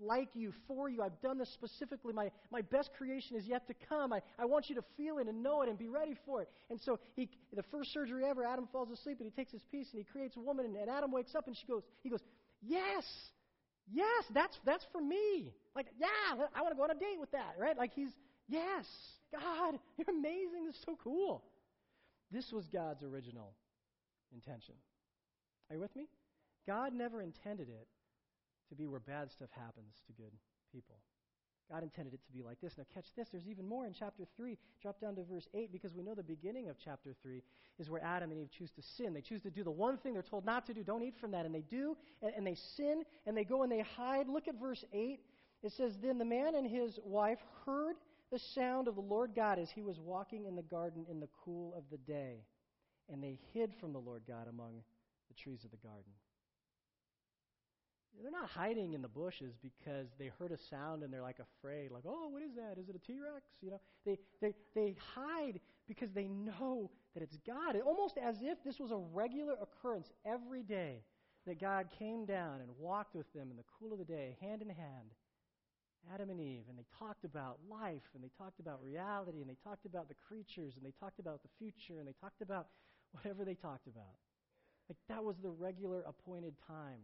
[0.00, 1.02] like you, for you.
[1.02, 2.12] I've done this specifically.
[2.12, 4.12] My, my best creation is yet to come.
[4.12, 6.48] I, I want you to feel it and know it and be ready for it.
[6.70, 9.88] And so, he, the first surgery ever, Adam falls asleep and he takes his piece
[9.92, 10.66] and he creates a woman.
[10.66, 12.20] And, and Adam wakes up and she goes, he goes,
[12.62, 13.04] Yes,
[13.90, 15.52] yes, that's, that's for me.
[15.74, 17.76] Like, yeah, I want to go on a date with that, right?
[17.76, 18.10] Like, he's,
[18.48, 18.84] yes,
[19.32, 20.66] God, you're amazing.
[20.66, 21.42] This is so cool.
[22.30, 23.52] This was God's original
[24.32, 24.74] intention.
[25.72, 26.06] Are you with me?
[26.66, 27.88] God never intended it
[28.68, 30.32] to be where bad stuff happens to good
[30.70, 30.96] people.
[31.70, 32.74] God intended it to be like this.
[32.76, 33.28] Now, catch this.
[33.32, 34.58] There's even more in chapter 3.
[34.82, 37.40] Drop down to verse 8 because we know the beginning of chapter 3
[37.78, 39.14] is where Adam and Eve choose to sin.
[39.14, 40.82] They choose to do the one thing they're told not to do.
[40.82, 41.46] Don't eat from that.
[41.46, 44.28] And they do, and, and they sin, and they go and they hide.
[44.28, 45.20] Look at verse 8.
[45.62, 47.96] It says, Then the man and his wife heard
[48.30, 51.28] the sound of the Lord God as he was walking in the garden in the
[51.42, 52.44] cool of the day.
[53.10, 54.82] And they hid from the Lord God among
[55.32, 56.12] the trees of the garden.
[58.20, 61.90] They're not hiding in the bushes because they heard a sound and they're like afraid,
[61.90, 62.78] like, oh, what is that?
[62.78, 63.46] Is it a T Rex?
[63.62, 67.76] You know, they, they, they hide because they know that it's God.
[67.80, 71.02] Almost as if this was a regular occurrence every day
[71.46, 74.60] that God came down and walked with them in the cool of the day, hand
[74.60, 75.16] in hand,
[76.12, 79.56] Adam and Eve, and they talked about life, and they talked about reality, and they
[79.64, 82.66] talked about the creatures, and they talked about the future, and they talked about
[83.12, 84.18] whatever they talked about.
[84.88, 87.00] Like that was the regular appointed time.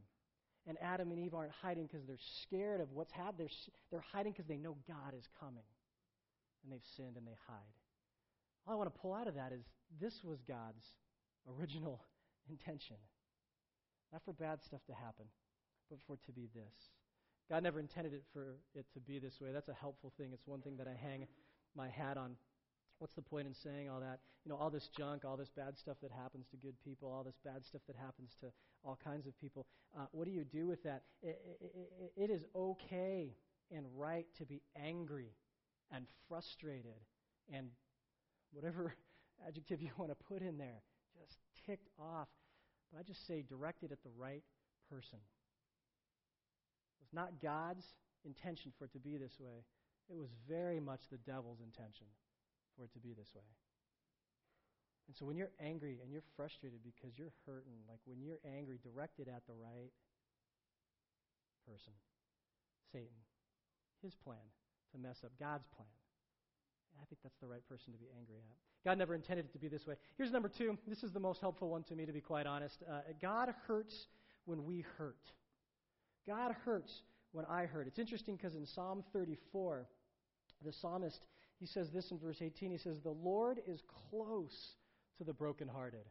[0.66, 3.38] And Adam and Eve aren't hiding because they're scared of what's happened.
[3.38, 5.64] They're, they're hiding because they know God is coming.
[6.62, 7.74] And they've sinned and they hide.
[8.66, 9.62] All I want to pull out of that is
[10.00, 10.84] this was God's
[11.58, 12.04] original
[12.50, 12.96] intention.
[14.12, 15.26] Not for bad stuff to happen,
[15.88, 16.74] but for it to be this.
[17.50, 19.52] God never intended it for it to be this way.
[19.52, 20.30] That's a helpful thing.
[20.32, 21.26] It's one thing that I hang
[21.74, 22.36] my hat on
[22.98, 24.18] What's the point in saying all that?
[24.44, 27.22] You know, all this junk, all this bad stuff that happens to good people, all
[27.22, 28.46] this bad stuff that happens to
[28.84, 29.66] all kinds of people.
[29.96, 31.02] Uh, what do you do with that?
[31.22, 33.37] It, it, it is okay
[33.70, 35.30] and right to be angry
[35.92, 37.00] and frustrated
[37.52, 37.68] and
[38.52, 38.94] whatever
[39.46, 40.82] adjective you want to put in there,
[41.20, 42.28] just ticked off.
[42.90, 44.42] But I just say direct it at the right
[44.90, 45.18] person.
[46.98, 47.84] It was not God's
[48.24, 49.64] intention for it to be this way.
[50.11, 52.06] It was very much the devil's intention
[52.78, 53.42] for it to be this way.
[55.10, 58.78] And so when you're angry and you're frustrated because you're hurting, like when you're angry,
[58.78, 59.90] directed at the right
[61.66, 61.92] person
[62.92, 63.20] Satan.
[64.02, 64.40] His plan
[64.92, 65.88] to mess up God's plan.
[67.00, 68.56] I think that's the right person to be angry at.
[68.84, 69.94] God never intended it to be this way.
[70.16, 70.76] Here's number two.
[70.86, 72.82] This is the most helpful one to me, to be quite honest.
[72.88, 74.06] Uh, God hurts
[74.46, 75.32] when we hurt.
[76.26, 77.86] God hurts when I hurt.
[77.86, 79.86] It's interesting because in Psalm 34,
[80.64, 81.20] the psalmist
[81.58, 82.70] he says this in verse 18.
[82.70, 84.74] He says, The Lord is close
[85.18, 86.04] to the brokenhearted.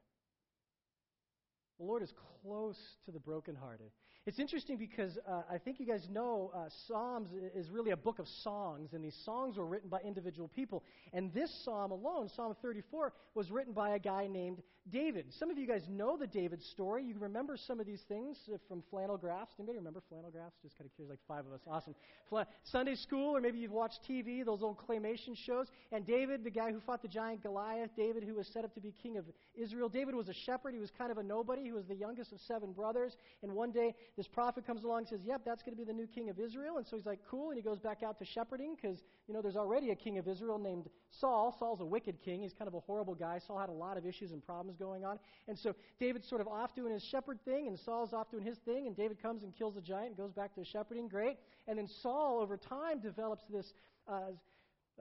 [1.77, 3.91] The Lord is close to the brokenhearted.
[4.25, 8.19] It's interesting because uh, I think you guys know uh, Psalms is really a book
[8.19, 10.83] of songs, and these songs were written by individual people.
[11.13, 14.61] And this psalm alone, Psalm 34, was written by a guy named
[14.91, 15.27] David.
[15.39, 17.05] Some of you guys know the David story.
[17.05, 19.53] You remember some of these things uh, from flannel graphs.
[19.59, 20.55] Anybody remember flannel graphs?
[20.61, 21.61] Just kind of curious, like five of us.
[21.65, 21.95] Awesome.
[22.29, 25.67] Fla- Sunday school, or maybe you've watched TV, those old claymation shows.
[25.93, 28.81] And David, the guy who fought the giant Goliath, David, who was set up to
[28.81, 29.87] be king of Israel.
[29.87, 30.73] David was a shepherd.
[30.73, 31.66] He was kind of a nobody.
[31.67, 33.17] He was the youngest of seven brothers.
[33.43, 35.91] And one day, this prophet comes along and says, Yep, that's going to be the
[35.91, 36.77] new king of Israel.
[36.77, 37.49] And so he's like, Cool.
[37.49, 40.29] And he goes back out to shepherding because, you know, there's already a king of
[40.29, 41.53] Israel named Saul.
[41.59, 42.41] Saul's a wicked king.
[42.41, 43.39] He's kind of a horrible guy.
[43.45, 45.19] Saul had a lot of issues and problems going on.
[45.49, 48.59] And so David's sort of off doing his shepherd thing, and Saul's off doing his
[48.59, 48.87] thing.
[48.87, 51.09] And David comes and kills the giant and goes back to shepherding.
[51.09, 51.37] Great.
[51.67, 53.73] And then Saul, over time, develops this.
[54.07, 54.31] Uh,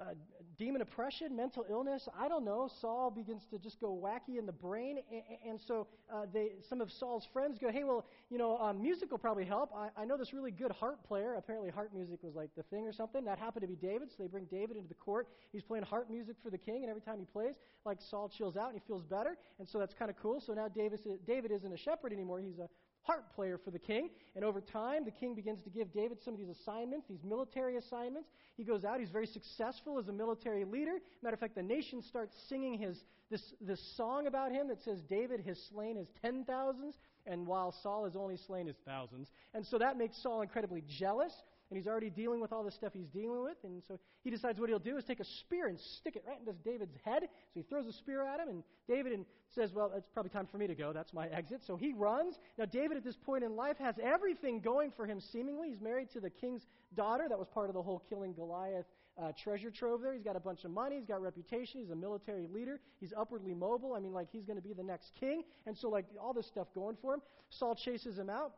[0.00, 0.14] uh,
[0.58, 2.08] demon oppression, mental illness.
[2.18, 2.68] I don't know.
[2.80, 6.80] Saul begins to just go wacky in the brain, and, and so uh, they, some
[6.80, 9.70] of Saul's friends go, "Hey, well, you know, um, music will probably help.
[9.74, 11.34] I, I know this really good harp player.
[11.34, 13.24] Apparently, harp music was like the thing or something.
[13.24, 15.28] That happened to be David, so they bring David into the court.
[15.52, 17.54] He's playing harp music for the king, and every time he plays,
[17.84, 20.40] like Saul chills out and he feels better, and so that's kind of cool.
[20.40, 22.40] So now David, David isn't a shepherd anymore.
[22.40, 22.68] He's a
[23.06, 24.10] harp player for the king.
[24.34, 27.76] And over time, the king begins to give David some of these assignments, these military
[27.76, 28.28] assignments.
[28.56, 30.98] He goes out, he's very successful as a military leader.
[31.22, 32.98] Matter of fact, the nation starts singing his,
[33.30, 37.74] this, this song about him that says, David has slain his ten thousands, and while
[37.82, 39.28] Saul has only slain his thousands.
[39.54, 41.32] And so that makes Saul incredibly jealous
[41.70, 43.56] and he's already dealing with all the stuff he's dealing with.
[43.64, 46.38] And so he decides what he'll do is take a spear and stick it right
[46.38, 47.22] into David's head.
[47.22, 49.24] So he throws a spear at him, and David and
[49.54, 50.92] says, Well, it's probably time for me to go.
[50.92, 51.62] That's my exit.
[51.66, 52.36] So he runs.
[52.58, 55.70] Now, David at this point in life has everything going for him, seemingly.
[55.70, 56.62] He's married to the king's
[56.94, 57.26] daughter.
[57.28, 58.86] That was part of the whole killing Goliath
[59.20, 60.12] uh, treasure trove there.
[60.12, 60.96] He's got a bunch of money.
[60.96, 61.80] He's got reputation.
[61.80, 62.80] He's a military leader.
[63.00, 63.94] He's upwardly mobile.
[63.94, 65.42] I mean, like, he's going to be the next king.
[65.66, 67.20] And so, like, all this stuff going for him.
[67.50, 68.52] Saul chases him out.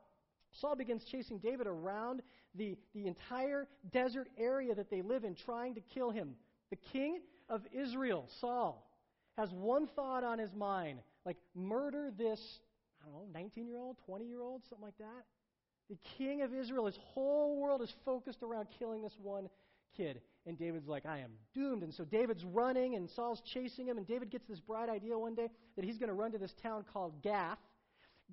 [0.53, 2.23] Saul begins chasing David around
[2.55, 6.35] the, the entire desert area that they live in, trying to kill him.
[6.71, 8.91] The king of Israel, Saul,
[9.37, 12.41] has one thought on his mind like, murder this,
[13.03, 15.25] I don't know, 19 year old, 20 year old, something like that.
[15.91, 19.49] The king of Israel, his whole world is focused around killing this one
[19.97, 20.21] kid.
[20.47, 21.83] And David's like, I am doomed.
[21.83, 23.99] And so David's running, and Saul's chasing him.
[23.99, 26.55] And David gets this bright idea one day that he's going to run to this
[26.63, 27.59] town called Gath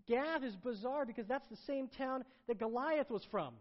[0.07, 3.53] Gath is bizarre because that's the same town that Goliath was from.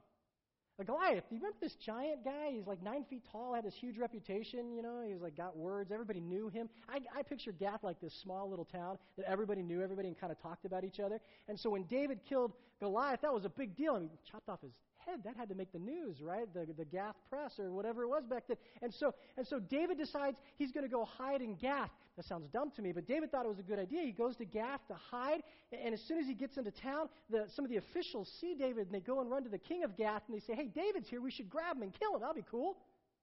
[0.77, 2.51] Like Goliath, you remember this giant guy?
[2.51, 5.57] He's like nine feet tall, had this huge reputation, you know, he was like got
[5.57, 6.69] words, everybody knew him.
[6.89, 10.33] I, I picture Gath like this small little town that everybody knew everybody and kind
[10.33, 11.21] of talked about each other.
[11.49, 13.95] And so when David killed Goliath, that was a big deal.
[13.95, 14.75] I mean, chopped off his
[15.07, 15.21] head.
[15.25, 16.47] That had to make the news, right?
[16.53, 18.59] The the Gath press or whatever it was back then.
[18.83, 21.91] And so and so David decides he's going to go hide in Gath.
[22.17, 24.03] That sounds dumb to me, but David thought it was a good idea.
[24.03, 25.43] He goes to Gath to hide,
[25.73, 28.87] and as soon as he gets into town, the, some of the officials see David
[28.87, 31.09] and they go and run to the king of Gath and they say, "Hey, David's
[31.09, 31.23] here.
[31.23, 32.21] We should grab him and kill him.
[32.21, 32.77] That'll be cool.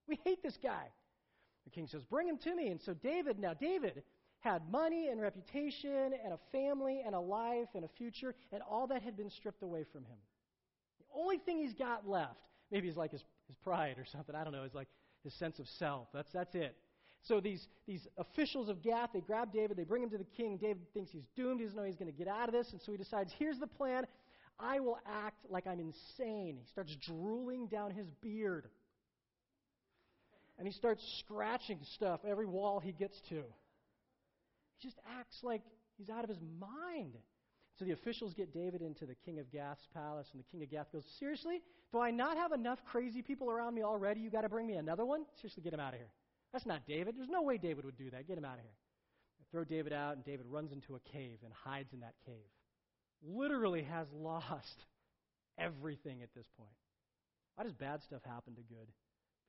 [0.08, 0.88] We hate this guy."
[1.66, 4.04] The king says, "Bring him to me." And so David, now David
[4.42, 8.88] had money and reputation and a family and a life and a future, and all
[8.88, 10.18] that had been stripped away from him.
[11.00, 12.40] The only thing he's got left,
[12.72, 14.88] maybe he's like his, his pride or something, I don't know, is like
[15.24, 16.08] his sense of self.
[16.14, 16.76] That's, that's it.
[17.24, 20.58] So these, these officials of Gath, they grab David, they bring him to the king.
[20.58, 22.82] David thinks he's doomed, he doesn't know he's going to get out of this, and
[22.82, 24.06] so he decides, here's the plan.
[24.60, 26.58] I will act like I'm insane.
[26.60, 28.68] He starts drooling down his beard.
[30.58, 33.44] And he starts scratching stuff every wall he gets to.
[34.82, 35.62] Just acts like
[35.98, 37.18] he's out of his mind.
[37.78, 40.70] So the officials get David into the king of Gath's palace, and the king of
[40.70, 41.62] Gath goes, Seriously?
[41.92, 44.20] Do I not have enough crazy people around me already?
[44.20, 45.26] You got to bring me another one?
[45.42, 46.12] Seriously, get him out of here.
[46.54, 47.16] That's not David.
[47.18, 48.28] There's no way David would do that.
[48.28, 48.76] Get him out of here.
[49.40, 52.50] They throw David out, and David runs into a cave and hides in that cave.
[53.24, 54.86] Literally has lost
[55.58, 56.70] everything at this point.
[57.56, 58.88] Why does bad stuff happen to good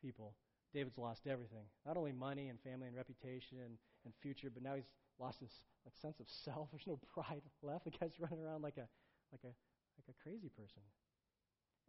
[0.01, 0.35] people?
[0.73, 1.65] David's lost everything.
[1.87, 5.53] Not only money and family and reputation and, and future, but now he's lost his
[5.85, 6.69] like, sense of self.
[6.73, 7.85] There's no pride left.
[7.85, 8.89] The guy's running around like a,
[9.31, 9.53] like, a,
[9.99, 10.83] like a crazy person.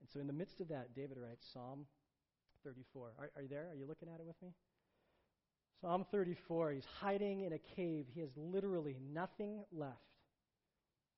[0.01, 1.85] And so, in the midst of that, David writes Psalm
[2.65, 3.13] 34.
[3.19, 3.69] Are, are you there?
[3.71, 4.49] Are you looking at it with me?
[5.81, 6.71] Psalm 34.
[6.71, 8.05] He's hiding in a cave.
[8.13, 9.97] He has literally nothing left.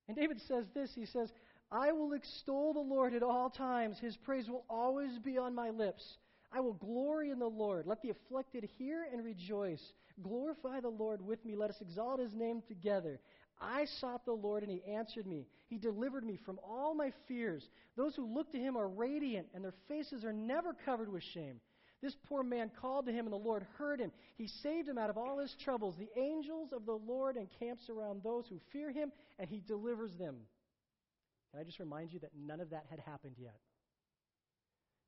[0.08, 1.32] And David says this He says,
[1.71, 3.97] I will extol the Lord at all times.
[3.99, 6.17] His praise will always be on my lips.
[6.56, 7.86] I will glory in the Lord.
[7.86, 9.82] Let the afflicted hear and rejoice.
[10.24, 11.54] Glorify the Lord with me.
[11.54, 13.20] Let us exalt his name together.
[13.60, 15.48] I sought the Lord, and he answered me.
[15.68, 17.68] He delivered me from all my fears.
[17.98, 21.60] Those who look to him are radiant, and their faces are never covered with shame.
[22.02, 24.13] This poor man called to him, and the Lord heard him.
[24.38, 25.96] He saved him out of all his troubles.
[25.98, 30.36] The angels of the Lord encamps around those who fear him, and he delivers them.
[31.52, 33.60] Can I just remind you that none of that had happened yet?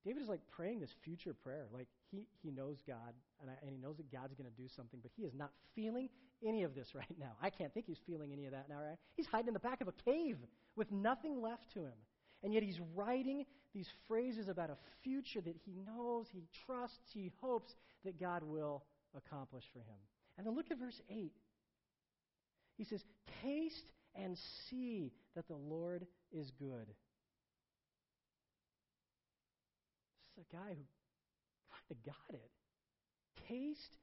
[0.08, 1.68] David is like praying this future prayer.
[1.74, 4.70] Like he, he knows God, and, I, and he knows that God's going to do
[4.74, 6.08] something, but he is not feeling
[6.46, 7.34] any of this right now.
[7.42, 8.98] I can't think he's feeling any of that now, right?
[9.16, 10.38] He's hiding in the back of a cave
[10.78, 12.00] with nothing left to him.
[12.42, 17.32] And yet he's writing these phrases about a future that he knows, he trusts, he
[17.42, 20.00] hopes that God will accomplish for him.
[20.38, 21.34] And then look at verse 8.
[22.78, 23.04] He says,
[23.44, 24.38] Taste and
[24.70, 26.88] see that the Lord is good.
[30.38, 30.86] A guy who
[31.72, 32.52] kind of got it.
[33.48, 33.98] Taste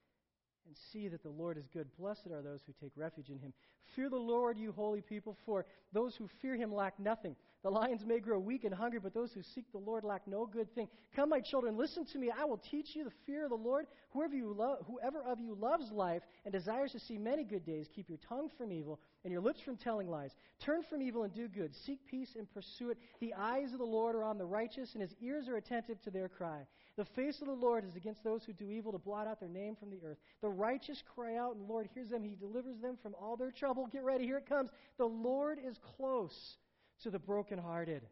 [0.67, 1.87] and see that the Lord is good.
[1.99, 3.53] Blessed are those who take refuge in him.
[3.95, 7.37] Fear the Lord, you holy people, for those who fear him lack nothing.
[7.63, 10.47] The lions may grow weak and hungry, but those who seek the Lord lack no
[10.47, 10.89] good thing.
[11.15, 12.31] Come, my children, listen to me.
[12.31, 13.87] I will teach you the fear of the Lord.
[14.11, 17.87] Whoever, you lo- whoever of you loves life and desires to see many good days,
[17.95, 20.33] keep your tongue from evil and your lips from telling lies.
[20.61, 21.75] Turn from evil and do good.
[21.75, 22.99] Seek peace and pursue it.
[23.21, 26.11] The eyes of the Lord are on the righteous, and his ears are attentive to
[26.11, 26.67] their cry.
[26.97, 29.49] The face of the Lord is against those who do evil to blot out their
[29.49, 30.19] name from the earth.
[30.43, 32.23] The righteous cry out, and the Lord hears them.
[32.23, 33.89] He delivers them from all their trouble.
[33.91, 34.71] Get ready, here it comes.
[34.99, 36.57] The Lord is close
[37.03, 38.03] to the brokenhearted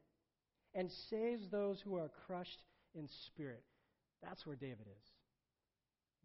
[0.75, 3.63] and saves those who are crushed in spirit.
[4.23, 5.05] That's where David is.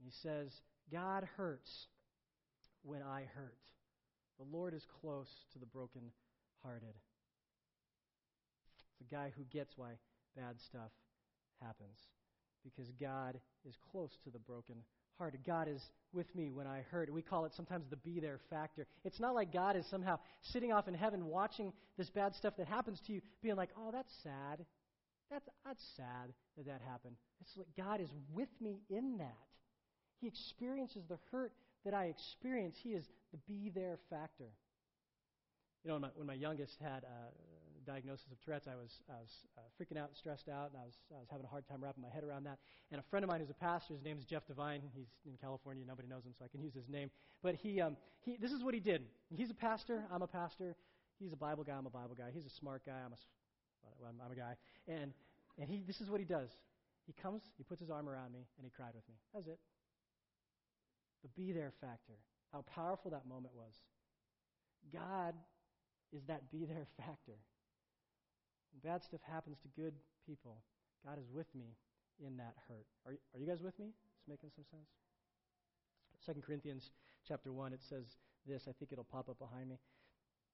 [0.04, 0.50] He says,
[0.91, 1.88] God hurts
[2.84, 3.58] when I hurt.
[4.39, 6.95] The Lord is close to the brokenhearted.
[8.91, 9.93] It's a guy who gets why
[10.36, 10.91] bad stuff
[11.62, 11.97] happens
[12.63, 14.76] because God is close to the broken
[15.17, 15.41] hearted.
[15.45, 15.82] God is
[16.13, 17.12] with me when I hurt.
[17.12, 18.86] We call it sometimes the be there factor.
[19.04, 20.19] It's not like God is somehow
[20.52, 23.91] sitting off in heaven watching this bad stuff that happens to you, being like, oh,
[23.91, 24.65] that's sad.
[25.32, 27.15] That's, that's sad that that happened.
[27.41, 29.36] It's like God is with me in that.
[30.21, 31.54] He experiences the hurt
[31.86, 32.78] that I experience.
[32.82, 34.50] He is the be there factor.
[35.84, 37.32] You know, when my, when my youngest had a
[37.86, 40.84] diagnosis of Tourette's, I was, I was uh, freaking out and stressed out, and I
[40.84, 42.60] was, I was having a hard time wrapping my head around that.
[42.92, 44.82] And a friend of mine who's a pastor, his name is Jeff Devine.
[44.94, 45.84] He's in California.
[45.88, 47.10] Nobody knows him, so I can use his name.
[47.42, 49.04] But he, um, he, this is what he did.
[49.34, 50.04] He's a pastor.
[50.12, 50.76] I'm a pastor.
[51.20, 51.74] He's a Bible guy.
[51.74, 52.30] I'm a Bible guy.
[52.34, 53.00] He's a smart guy.
[53.06, 53.20] I'm a,
[54.00, 54.56] well, I'm, I'm a guy.
[54.88, 55.13] And,
[55.58, 56.50] and he, this is what he does.
[57.06, 59.16] He comes, he puts his arm around me, and he cried with me.
[59.34, 59.60] That's it.
[61.28, 62.13] The be there factor.
[62.52, 63.74] How powerful that moment was.
[64.94, 65.34] God
[66.13, 67.36] is that be there factor.
[68.72, 69.94] When bad stuff happens to good
[70.26, 70.63] people,
[71.06, 71.76] God is with me
[72.26, 72.86] in that hurt.
[73.06, 73.88] Are, are you guys with me?
[73.88, 74.90] It's making some sense?
[76.26, 76.92] Second Corinthians
[77.28, 78.06] chapter 1, it says
[78.46, 78.63] this.
[78.68, 79.78] I think it'll pop up behind me.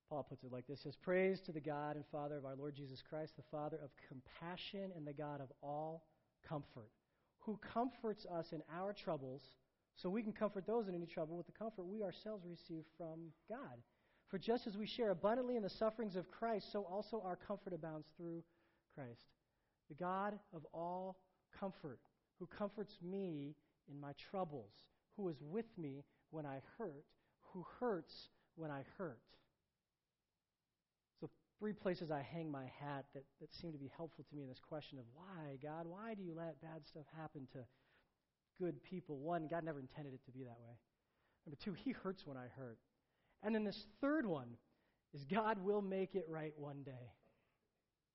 [0.09, 2.75] Paul puts it like this says, Praise to the God and Father of our Lord
[2.75, 6.03] Jesus Christ, the Father of compassion and the God of all
[6.47, 6.91] comfort,
[7.39, 9.41] who comforts us in our troubles,
[9.95, 13.31] so we can comfort those in any trouble with the comfort we ourselves receive from
[13.49, 13.81] God.
[14.29, 17.73] For just as we share abundantly in the sufferings of Christ, so also our comfort
[17.73, 18.43] abounds through
[18.95, 19.21] Christ.
[19.89, 21.17] The God of all
[21.59, 21.99] comfort,
[22.39, 23.55] who comforts me
[23.89, 24.71] in my troubles,
[25.15, 27.05] who is with me when I hurt,
[27.53, 29.19] who hurts when I hurt.
[31.19, 31.29] So,
[31.59, 34.49] three places I hang my hat that, that seem to be helpful to me in
[34.49, 37.59] this question of why, God, why do you let bad stuff happen to
[38.59, 39.17] good people?
[39.17, 40.75] One, God never intended it to be that way.
[41.45, 42.77] Number two, He hurts when I hurt.
[43.43, 44.57] And then this third one
[45.13, 47.11] is God will make it right one day.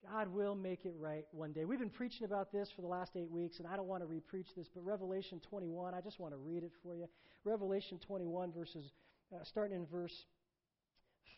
[0.07, 1.65] God will make it right one day.
[1.65, 4.07] We've been preaching about this for the last eight weeks, and I don't want to
[4.07, 7.07] repreach this, but Revelation 21, I just want to read it for you.
[7.43, 8.91] Revelation 21, verses,
[9.33, 10.25] uh, starting in verse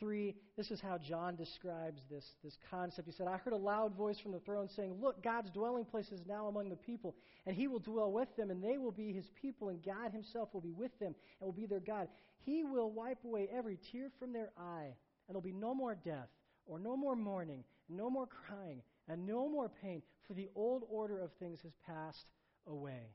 [0.01, 3.07] 3, this is how John describes this, this concept.
[3.07, 6.11] He said, I heard a loud voice from the throne saying, Look, God's dwelling place
[6.11, 9.13] is now among the people, and he will dwell with them, and they will be
[9.13, 12.09] his people, and God himself will be with them, and will be their God.
[12.43, 14.87] He will wipe away every tear from their eye,
[15.27, 16.29] and there'll be no more death
[16.65, 21.19] or no more mourning, no more crying, and no more pain, for the old order
[21.19, 22.25] of things has passed
[22.67, 23.13] away.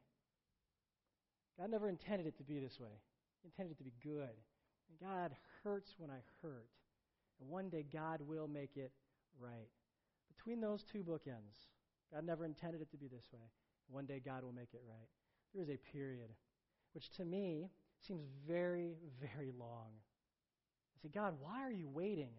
[1.59, 3.01] God never intended it to be this way.
[3.43, 4.37] He intended it to be good.
[4.89, 6.69] And God hurts when I hurt.
[7.41, 8.93] And one day God will make it
[9.41, 9.69] right.
[10.37, 11.67] Between those two bookends,
[12.13, 13.41] God never intended it to be this way.
[13.89, 15.09] One day God will make it right.
[15.55, 16.31] There is a period
[16.93, 17.71] which to me
[18.07, 19.91] seems very, very long.
[20.97, 22.31] I say, God, why are you waiting?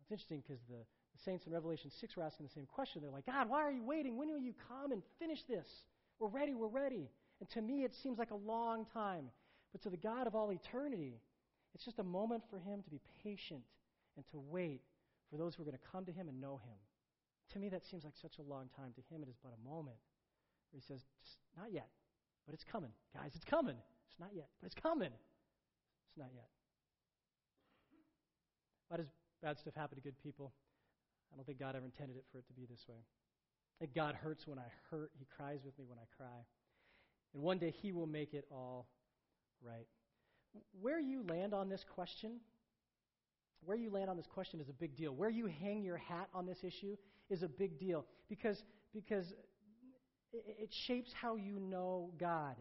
[0.00, 3.00] It's interesting because the, the saints in Revelation 6 were asking the same question.
[3.00, 4.16] They're like, God, why are you waiting?
[4.16, 5.66] When will you come and finish this?
[6.18, 7.10] We're ready, we're ready.
[7.40, 9.30] And to me, it seems like a long time.
[9.72, 11.20] But to the God of all eternity,
[11.74, 13.62] it's just a moment for him to be patient
[14.16, 14.82] and to wait
[15.30, 16.78] for those who are going to come to him and know him.
[17.52, 18.92] To me, that seems like such a long time.
[18.94, 19.98] To him, it is but a moment
[20.70, 21.02] where he says,
[21.56, 21.88] Not yet,
[22.46, 22.90] but it's coming.
[23.14, 23.76] Guys, it's coming.
[24.08, 25.12] It's not yet, but it's coming.
[25.12, 26.48] It's not yet.
[28.88, 29.08] Why does
[29.44, 30.52] bad stuff happen to good people.
[31.30, 33.04] I don't think God ever intended it for it to be this way.
[33.80, 36.46] That God hurts when I hurt, He cries with me when I cry.
[37.34, 38.86] And one day He will make it all
[39.62, 39.86] right.
[40.80, 42.40] Where you land on this question,
[43.64, 45.14] where you land on this question is a big deal.
[45.14, 46.96] Where you hang your hat on this issue
[47.30, 49.32] is a big deal because, because
[50.32, 52.56] it shapes how you know God.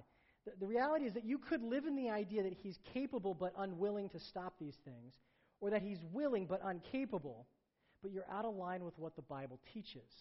[0.46, 3.54] The, the reality is that you could live in the idea that He's capable but
[3.58, 5.14] unwilling to stop these things
[5.64, 7.48] or that he's willing but incapable,
[8.02, 10.12] but you're out of line with what the Bible teaches,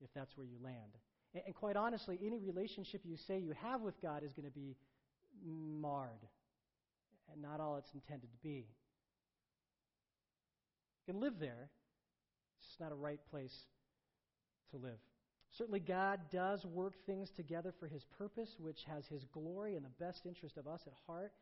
[0.00, 0.96] if that's where you land.
[1.34, 4.50] And, and quite honestly, any relationship you say you have with God is going to
[4.50, 4.78] be
[5.44, 6.26] marred
[7.30, 8.64] and not all it's intended to be.
[11.10, 11.66] Can live there,
[12.54, 13.56] it's just not a right place
[14.70, 15.02] to live.
[15.58, 19.90] Certainly, God does work things together for His purpose, which has His glory and the
[19.98, 21.32] best interest of us at heart.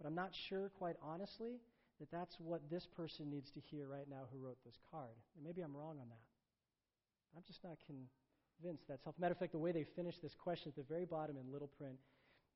[0.00, 1.60] But I'm not sure, quite honestly,
[1.98, 5.12] that that's what this person needs to hear right now who wrote this card.
[5.36, 6.24] And maybe I'm wrong on that.
[7.36, 9.20] I'm just not convinced that's helpful.
[9.20, 11.68] Matter of fact, the way they finish this question at the very bottom in little
[11.76, 12.00] print,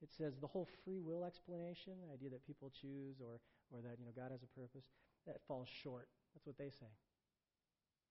[0.00, 3.36] it says the whole free will explanation, the idea that people choose or,
[3.68, 4.88] or that you know God has a purpose,
[5.26, 6.08] that falls short.
[6.34, 6.90] That's what they say.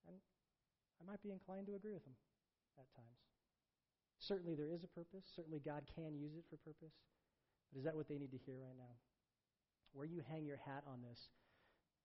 [0.08, 0.18] And
[1.00, 2.16] I might be inclined to agree with them
[2.80, 3.22] at times.
[4.20, 5.28] Certainly there is a purpose.
[5.36, 6.96] Certainly God can use it for purpose.
[7.72, 8.96] But is that what they need to hear right now?
[9.94, 11.20] where you hang your hat on this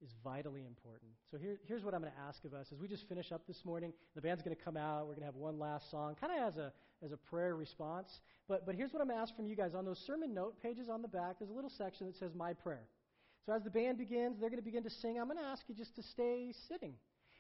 [0.01, 1.11] is vitally important.
[1.31, 3.47] So here, here's what I'm going to ask of us as we just finish up
[3.49, 3.93] this morning.
[4.15, 5.09] The band's going to come out.
[5.09, 8.21] We're going to have one last song, kind of as a as a prayer response.
[8.47, 10.63] But but here's what I'm going to ask from you guys on those sermon note
[10.63, 11.39] pages on the back.
[11.41, 12.87] There's a little section that says "My Prayer."
[13.49, 15.19] So as the band begins, they're going to begin to sing.
[15.19, 16.93] I'm going to ask you just to stay sitting,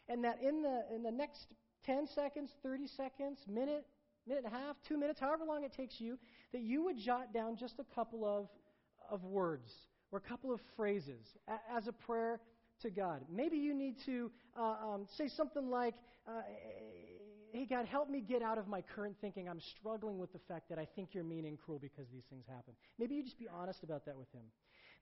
[0.08, 1.48] and that in the in the next
[1.84, 3.84] 10 seconds, 30 seconds, minute,
[4.26, 6.18] minute and a half, two minutes, however long it takes you,
[6.52, 8.48] that you would jot down just a couple of
[9.10, 9.70] of words
[10.10, 11.26] or a couple of phrases
[11.76, 12.40] as a prayer
[12.80, 13.20] to God.
[13.30, 15.94] Maybe you need to uh, um, say something like,
[16.26, 16.40] uh,
[17.52, 19.48] Hey, God, help me get out of my current thinking.
[19.48, 22.44] I'm struggling with the fact that I think you're mean and cruel because these things
[22.46, 22.74] happen.
[22.98, 24.44] Maybe you just be honest about that with Him.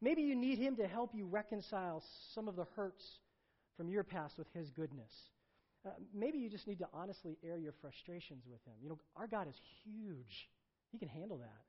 [0.01, 2.03] Maybe you need Him to help you reconcile
[2.34, 3.05] some of the hurts
[3.76, 5.12] from your past with His goodness.
[5.86, 8.74] Uh, maybe you just need to honestly air your frustrations with Him.
[8.82, 10.49] You know, our God is huge,
[10.90, 11.64] He can handle that.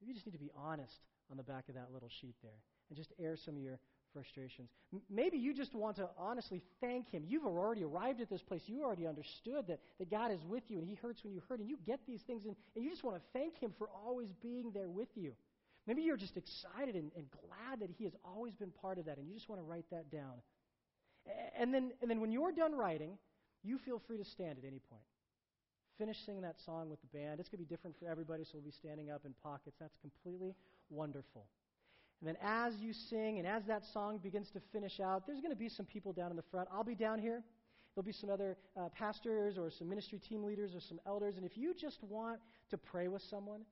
[0.00, 0.94] Maybe you just need to be honest
[1.30, 3.78] on the back of that little sheet there and just air some of your
[4.12, 4.70] frustrations.
[4.92, 7.24] M- maybe you just want to honestly thank Him.
[7.26, 8.62] You've already arrived at this place.
[8.66, 11.60] You already understood that, that God is with you and He hurts when you hurt,
[11.60, 14.28] and you get these things, and, and you just want to thank Him for always
[14.42, 15.32] being there with you.
[15.90, 19.18] Maybe you're just excited and, and glad that He has always been part of that,
[19.18, 20.38] and you just want to write that down.
[21.58, 23.18] And then, and then when you're done writing,
[23.64, 25.02] you feel free to stand at any point.
[25.98, 27.40] Finish singing that song with the band.
[27.40, 29.74] It's going to be different for everybody, so we'll be standing up in pockets.
[29.80, 30.54] That's completely
[30.90, 31.48] wonderful.
[32.20, 35.52] And then as you sing and as that song begins to finish out, there's going
[35.52, 36.68] to be some people down in the front.
[36.72, 37.42] I'll be down here.
[37.96, 41.34] There'll be some other uh, pastors or some ministry team leaders or some elders.
[41.36, 42.38] And if you just want
[42.70, 43.62] to pray with someone,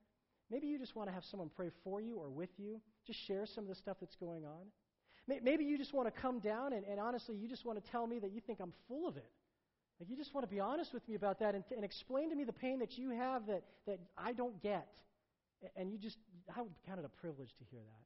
[0.50, 3.46] maybe you just want to have someone pray for you or with you, just share
[3.46, 4.66] some of the stuff that's going on.
[5.42, 8.06] Maybe you just want to come down and, and honestly, you just want to tell
[8.06, 9.30] me that you think I'm full of it.
[10.00, 12.36] Like you just want to be honest with me about that and, and explain to
[12.36, 14.88] me the pain that you have that, that I don't get.
[15.76, 16.16] And you just,
[16.56, 18.04] I would count it a privilege to hear that.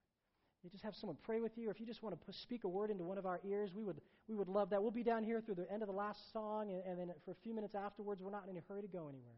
[0.65, 2.69] You just have someone pray with you, or if you just want to speak a
[2.69, 4.81] word into one of our ears, we would, we would love that.
[4.81, 7.33] We'll be down here through the end of the last song, and, and then for
[7.33, 9.35] a few minutes afterwards, we're not in any hurry to go anywhere.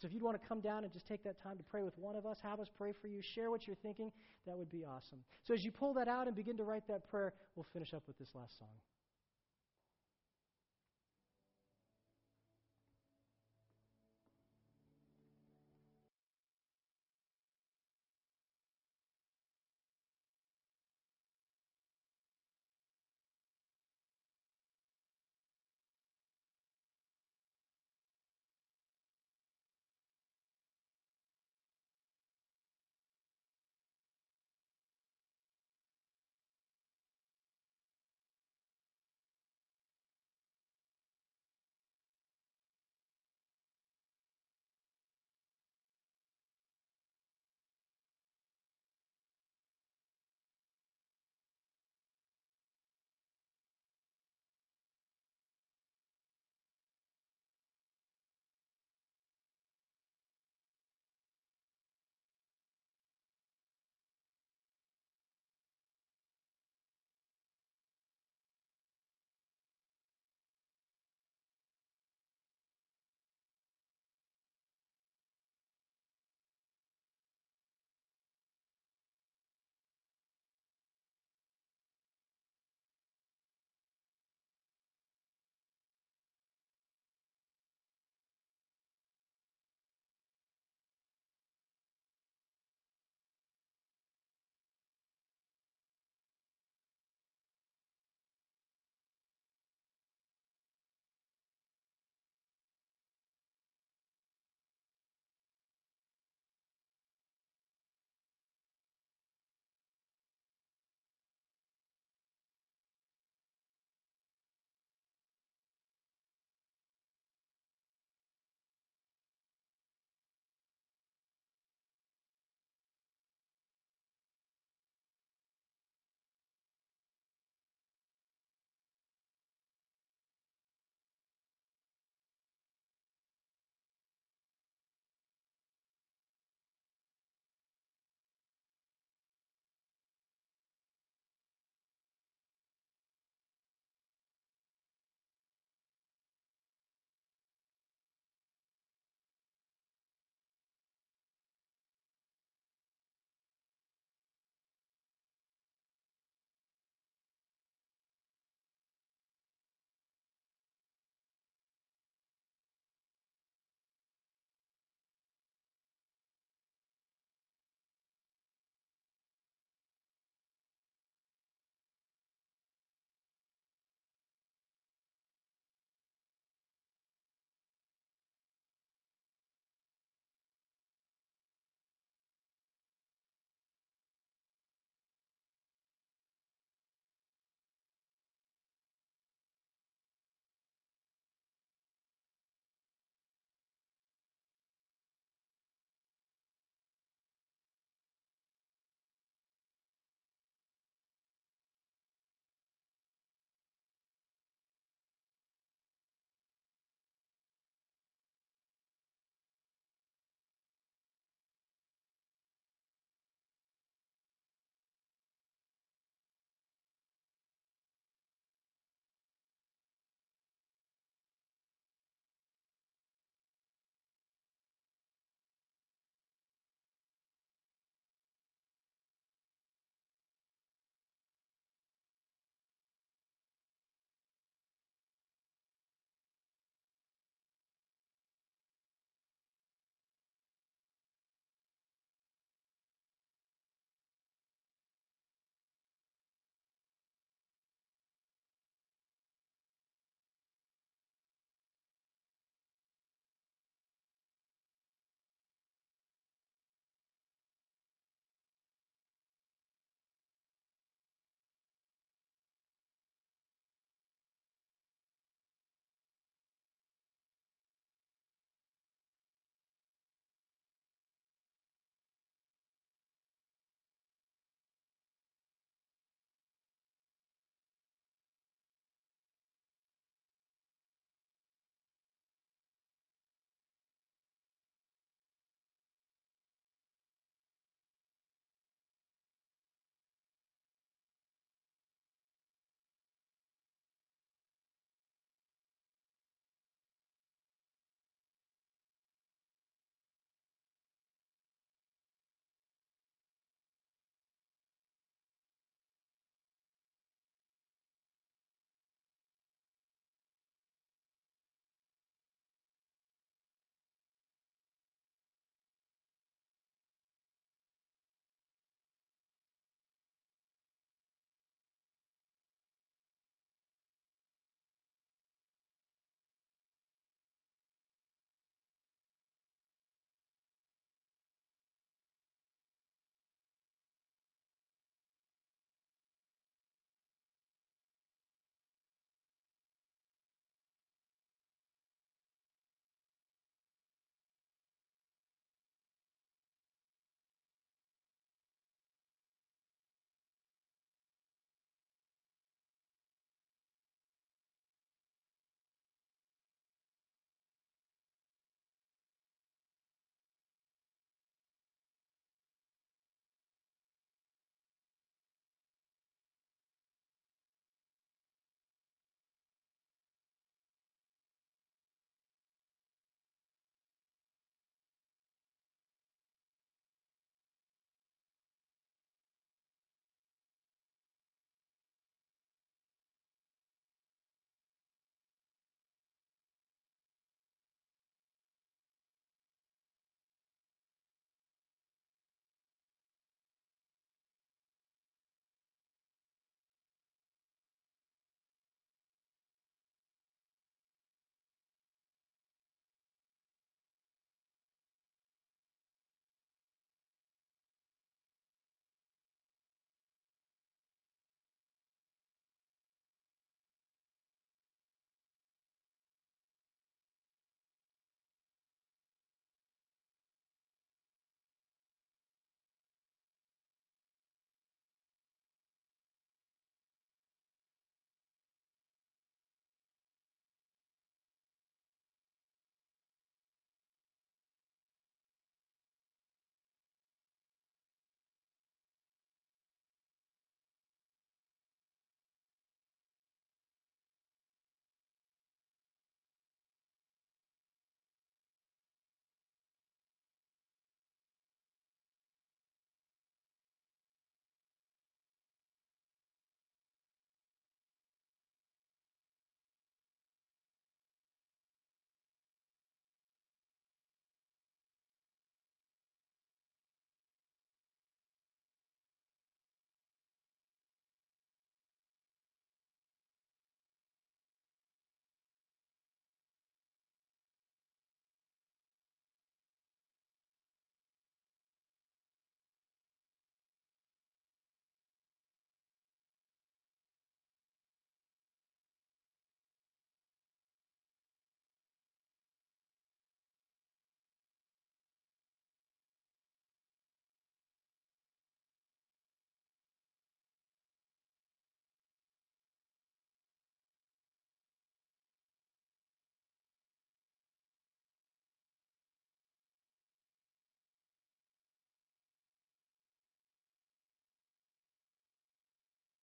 [0.00, 1.96] So if you'd want to come down and just take that time to pray with
[1.98, 4.10] one of us, have us pray for you, share what you're thinking,
[4.46, 5.18] that would be awesome.
[5.44, 8.02] So as you pull that out and begin to write that prayer, we'll finish up
[8.06, 8.68] with this last song.